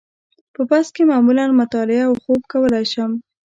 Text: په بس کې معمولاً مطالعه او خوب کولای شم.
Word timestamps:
په 0.53 0.61
بس 0.69 0.87
کې 0.95 1.03
معمولاً 1.11 1.45
مطالعه 1.61 2.03
او 2.07 2.13
خوب 2.23 2.41
کولای 2.51 2.85
شم. 2.93 3.11